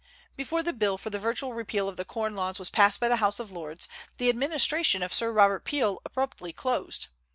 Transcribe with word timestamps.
Before 0.35 0.63
the 0.63 0.73
bill 0.73 0.97
for 0.97 1.11
the 1.11 1.19
virtual 1.19 1.53
repeal 1.53 1.87
of 1.87 1.95
the 1.95 2.03
corn 2.05 2.35
laws 2.35 2.57
was 2.57 2.71
passed 2.71 2.99
by 2.99 3.07
the 3.07 3.17
House 3.17 3.39
of 3.39 3.51
Lords, 3.51 3.87
the 4.17 4.29
administration 4.29 5.03
of 5.03 5.13
Sir 5.13 5.31
Robert 5.31 5.63
Peel 5.63 6.01
abruptly 6.03 6.51
closed. 6.53 7.09